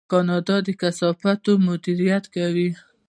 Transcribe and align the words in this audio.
کاناډا 0.11 0.57
د 0.67 0.69
کثافاتو 0.81 1.51
مدیریت 1.67 2.23
کوي. 2.35 2.69